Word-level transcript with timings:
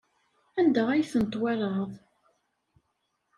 Anda 0.59 0.83
ay 0.89 1.03
ten-twalaḍ? 1.11 1.91